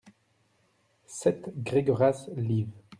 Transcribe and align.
sept 1.05 1.51
Gregoras, 1.63 2.27
liv. 2.35 2.67